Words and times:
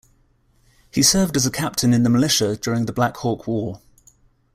He 0.91 1.03
served 1.03 1.35
as 1.37 1.45
a 1.45 1.51
captain 1.51 1.93
in 1.93 2.01
the 2.01 2.09
militia 2.09 2.55
during 2.57 2.87
the 2.87 2.91
Black 2.91 3.17
Hawk 3.17 3.45
War. 3.45 3.81